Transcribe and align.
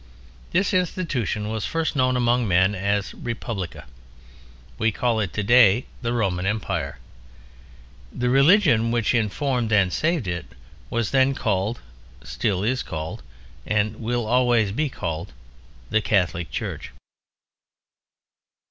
This 0.51 0.73
institution 0.73 1.47
was 1.49 1.67
first 1.67 1.95
known 1.95 2.17
among 2.17 2.47
men 2.47 2.73
as 2.73 3.13
Republica; 3.13 3.85
we 4.79 4.91
call 4.91 5.19
it 5.19 5.31
today 5.31 5.85
"The 6.01 6.11
Roman 6.11 6.47
Empire." 6.47 6.97
The 8.11 8.27
Religion 8.27 8.89
which 8.89 9.13
informed 9.13 9.71
and 9.71 9.93
saved 9.93 10.27
it 10.27 10.47
was 10.89 11.11
then 11.11 11.35
called, 11.35 11.81
still 12.23 12.63
is 12.63 12.81
called, 12.81 13.21
and 13.63 13.97
will 13.97 14.25
always 14.25 14.71
be 14.71 14.89
called 14.89 15.33
"The 15.91 16.01
Catholic 16.01 16.49
Church." 16.49 16.91